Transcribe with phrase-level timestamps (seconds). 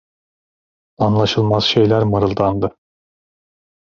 [0.97, 2.77] Anlaşılmaz şeyler mırıldandı.